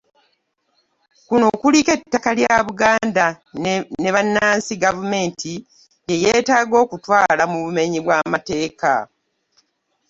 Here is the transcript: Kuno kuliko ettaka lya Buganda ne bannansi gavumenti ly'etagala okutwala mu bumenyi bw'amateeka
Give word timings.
Kuno 1.27 1.47
kuliko 1.61 1.89
ettaka 1.97 2.29
lya 2.37 2.55
Buganda 2.67 3.25
ne 4.01 4.09
bannansi 4.15 4.73
gavumenti 4.83 5.53
ly'etagala 6.07 6.75
okutwala 6.85 7.43
mu 7.51 7.57
bumenyi 7.63 7.99
bw'amateeka 8.05 8.93